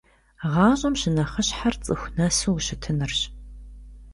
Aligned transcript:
ГъащӀэм 0.53 0.93
щынэхъыщхьэр 0.99 1.75
цӀыху 1.83 2.11
нэсу 2.15 2.53
ущытынырщ. 2.57 3.19